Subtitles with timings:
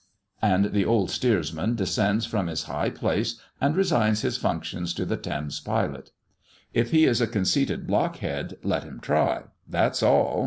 [0.41, 5.15] And the old steersman descends from his high place, and resigns his functions to the
[5.15, 6.09] Thames pilot.
[6.73, 10.39] If he is a conceited blockhead, let him try that's all.